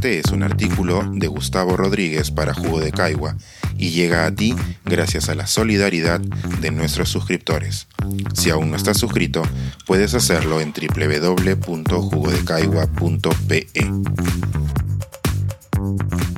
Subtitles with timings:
[0.00, 3.36] Este es un artículo de Gustavo Rodríguez para Jugo de Caigua
[3.76, 4.54] y llega a ti
[4.86, 7.86] gracias a la solidaridad de nuestros suscriptores.
[8.32, 9.42] Si aún no estás suscrito,
[9.86, 13.66] puedes hacerlo en www.jugodecaigua.pe.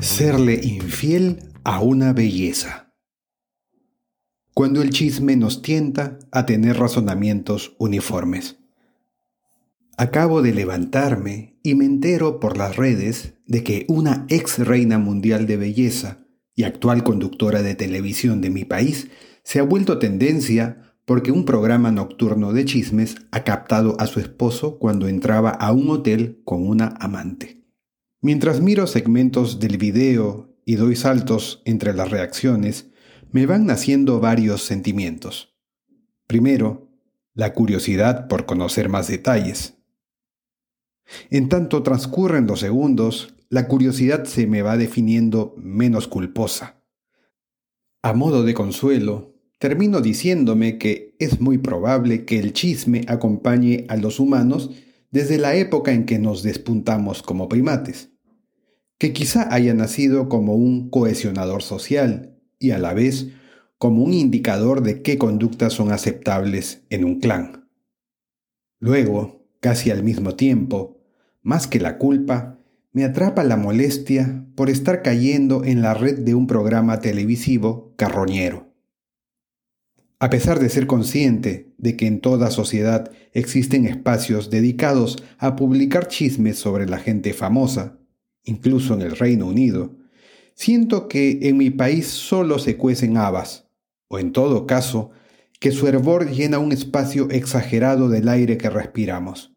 [0.00, 2.92] Serle infiel a una belleza.
[4.54, 8.56] Cuando el chisme nos tienta a tener razonamientos uniformes.
[9.96, 15.46] Acabo de levantarme y me entero por las redes de que una ex reina mundial
[15.46, 19.08] de belleza y actual conductora de televisión de mi país
[19.42, 24.78] se ha vuelto tendencia porque un programa nocturno de chismes ha captado a su esposo
[24.78, 27.64] cuando entraba a un hotel con una amante.
[28.20, 32.90] Mientras miro segmentos del video y doy saltos entre las reacciones,
[33.32, 35.56] me van naciendo varios sentimientos.
[36.28, 36.88] Primero,
[37.34, 39.81] la curiosidad por conocer más detalles.
[41.30, 46.82] En tanto transcurren los segundos, la curiosidad se me va definiendo menos culposa.
[48.02, 53.96] A modo de consuelo, termino diciéndome que es muy probable que el chisme acompañe a
[53.96, 54.70] los humanos
[55.10, 58.10] desde la época en que nos despuntamos como primates,
[58.98, 63.28] que quizá haya nacido como un cohesionador social y a la vez
[63.78, 67.68] como un indicador de qué conductas son aceptables en un clan.
[68.78, 70.98] Luego, casi al mismo tiempo,
[71.40, 72.58] más que la culpa,
[72.92, 78.74] me atrapa la molestia por estar cayendo en la red de un programa televisivo carroñero.
[80.18, 86.08] A pesar de ser consciente de que en toda sociedad existen espacios dedicados a publicar
[86.08, 88.00] chismes sobre la gente famosa,
[88.42, 89.94] incluso en el Reino Unido,
[90.54, 93.68] siento que en mi país solo se cuecen habas,
[94.08, 95.12] o en todo caso,
[95.60, 99.51] que su hervor llena un espacio exagerado del aire que respiramos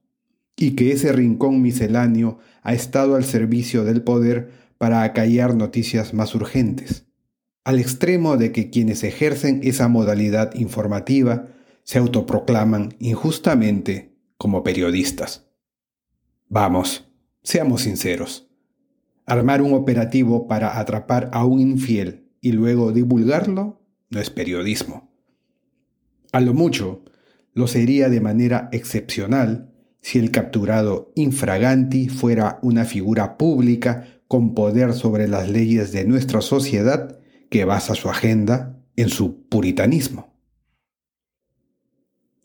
[0.55, 6.35] y que ese rincón misceláneo ha estado al servicio del poder para acallar noticias más
[6.35, 7.05] urgentes,
[7.63, 11.47] al extremo de que quienes ejercen esa modalidad informativa
[11.83, 15.47] se autoproclaman injustamente como periodistas.
[16.47, 17.11] Vamos,
[17.44, 18.49] seamos sinceros.
[19.25, 25.11] Armar un operativo para atrapar a un infiel y luego divulgarlo no es periodismo.
[26.31, 27.03] A lo mucho,
[27.53, 29.75] lo sería de manera excepcional
[30.05, 36.41] si el capturado infraganti fuera una figura pública con poder sobre las leyes de nuestra
[36.41, 37.17] sociedad
[37.49, 40.31] que basa su agenda en su puritanismo.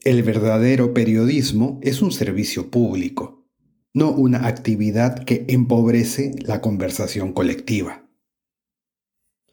[0.04, 3.46] El verdadero periodismo es un servicio público,
[3.92, 8.08] no una actividad que empobrece la conversación colectiva.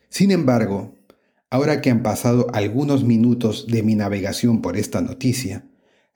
[0.07, 0.95] Sin embargo,
[1.49, 5.67] ahora que han pasado algunos minutos de mi navegación por esta noticia,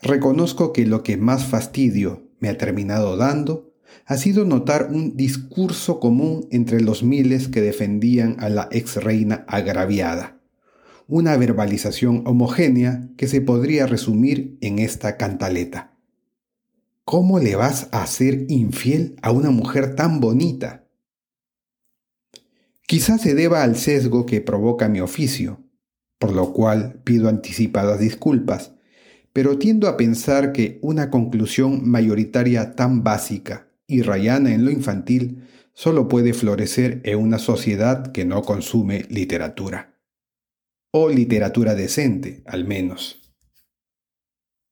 [0.01, 3.71] Reconozco que lo que más fastidio me ha terminado dando
[4.05, 9.45] ha sido notar un discurso común entre los miles que defendían a la ex reina
[9.47, 10.41] agraviada,
[11.07, 15.93] una verbalización homogénea que se podría resumir en esta cantaleta.
[17.03, 20.87] ¿Cómo le vas a ser infiel a una mujer tan bonita?
[22.87, 25.61] Quizás se deba al sesgo que provoca mi oficio,
[26.17, 28.73] por lo cual pido anticipadas disculpas,
[29.33, 35.43] pero tiendo a pensar que una conclusión mayoritaria tan básica y rayana en lo infantil
[35.73, 39.97] solo puede florecer en una sociedad que no consume literatura.
[40.91, 43.21] O literatura decente, al menos.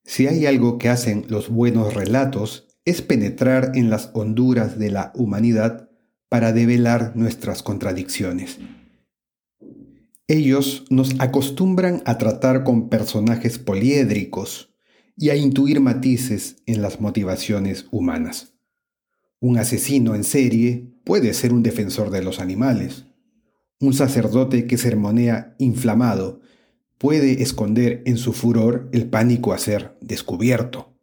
[0.03, 5.11] Si hay algo que hacen los buenos relatos es penetrar en las honduras de la
[5.15, 5.89] humanidad
[6.29, 8.59] para develar nuestras contradicciones.
[10.31, 14.71] Ellos nos acostumbran a tratar con personajes poliédricos
[15.17, 18.53] y a intuir matices en las motivaciones humanas.
[19.39, 23.05] Un asesino en serie puede ser un defensor de los animales.
[23.79, 26.41] Un sacerdote que sermonea inflamado
[26.99, 30.93] puede esconder en su furor el pánico a ser descubierto.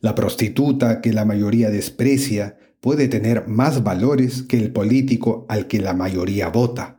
[0.00, 5.78] La prostituta que la mayoría desprecia puede tener más valores que el político al que
[5.78, 6.95] la mayoría vota.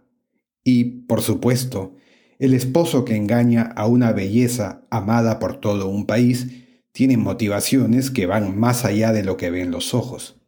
[0.67, 1.95] Y, por supuesto,
[2.39, 8.25] el esposo que engaña a una belleza amada por todo un país tiene motivaciones que
[8.25, 10.41] van más allá de lo que ven los ojos.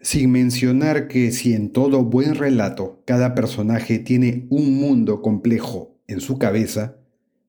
[0.00, 6.20] Sin mencionar que si en todo buen relato cada personaje tiene un mundo complejo en
[6.20, 6.96] su cabeza,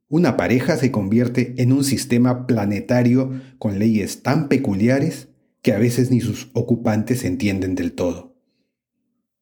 [0.07, 5.29] una pareja se convierte en un sistema planetario con leyes tan peculiares
[5.63, 8.35] que a veces ni sus ocupantes entienden del todo.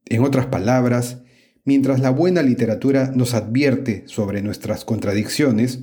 [0.05, 1.23] En otras palabras,
[1.67, 5.81] Mientras la buena literatura nos advierte sobre nuestras contradicciones,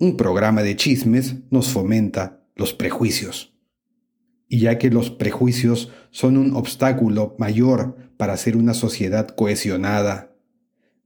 [0.00, 3.56] un programa de chismes nos fomenta los prejuicios.
[4.48, 10.34] Y ya que los prejuicios son un obstáculo mayor para hacer una sociedad cohesionada,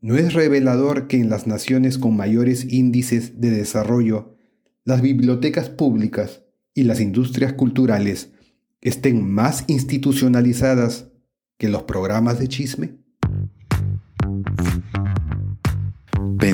[0.01, 4.35] ¿no es revelador que en las naciones con mayores índices de desarrollo,
[4.83, 6.43] las bibliotecas públicas
[6.73, 8.33] y las industrias culturales
[8.81, 11.11] estén más institucionalizadas
[11.59, 13.06] que los programas de chisme?